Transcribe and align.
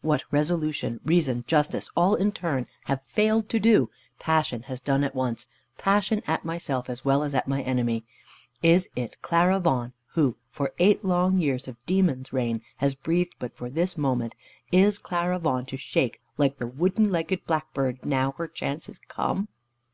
What 0.00 0.24
resolution, 0.30 1.00
reason, 1.04 1.44
justice, 1.46 1.90
all 1.94 2.14
in 2.14 2.32
turn, 2.32 2.66
have 2.84 3.02
failed 3.08 3.50
to 3.50 3.60
do, 3.60 3.90
passion 4.18 4.62
has 4.62 4.80
done 4.80 5.04
at 5.04 5.14
once 5.14 5.44
passion 5.76 6.22
at 6.26 6.46
myself, 6.46 6.88
as 6.88 7.04
well 7.04 7.22
as 7.22 7.34
at 7.34 7.46
my 7.46 7.60
enemy. 7.60 8.06
Is 8.62 8.88
it 8.96 9.20
Clara 9.20 9.60
Vaughan, 9.60 9.92
who, 10.14 10.38
for 10.48 10.72
eight 10.78 11.04
long 11.04 11.36
years 11.36 11.68
of 11.68 11.76
demon's 11.84 12.32
reign, 12.32 12.62
has 12.78 12.94
breathed 12.94 13.34
but 13.38 13.54
for 13.54 13.68
this 13.68 13.98
moment 13.98 14.34
is 14.72 14.98
Clara 14.98 15.38
Vaughan 15.38 15.66
to 15.66 15.76
shake 15.76 16.22
like 16.38 16.56
the 16.56 16.66
wooden 16.66 17.10
legged 17.12 17.44
blackbird 17.44 18.02
now 18.02 18.30
her 18.38 18.48
chance 18.48 18.88
is 18.88 18.98
come? 18.98 19.48